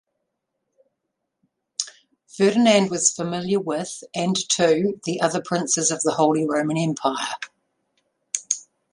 Ferdinand 2.25 2.89
was 2.89 3.13
familiar 3.13 3.59
with, 3.59 4.03
and 4.15 4.35
to, 4.49 4.99
the 5.03 5.21
other 5.21 5.43
princes 5.45 5.91
of 5.91 6.01
the 6.01 6.13
Holy 6.13 6.43
Roman 6.43 6.75
Empire. 6.77 7.35